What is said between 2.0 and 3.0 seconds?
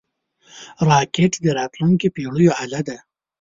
پېړیو اله ده